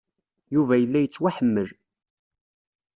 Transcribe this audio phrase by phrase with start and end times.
[0.53, 1.67] Yuba yella yettwaḥemmel.